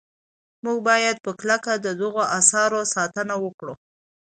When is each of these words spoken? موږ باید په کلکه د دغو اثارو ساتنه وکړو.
موږ 0.63 0.77
باید 0.89 1.15
په 1.25 1.31
کلکه 1.39 1.71
د 1.77 1.87
دغو 2.01 2.23
اثارو 2.39 2.81
ساتنه 2.93 3.35
وکړو. 3.43 3.73